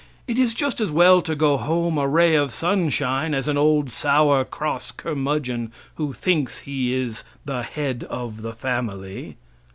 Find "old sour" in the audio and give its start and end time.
3.55-4.43